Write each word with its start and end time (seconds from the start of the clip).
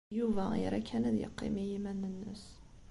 Yuba 0.17 0.45
ira 0.65 0.79
kan 0.87 1.03
ad 1.09 1.15
yeqqim 1.19 1.55
i 1.57 1.65
yiman-nnes. 1.71 2.45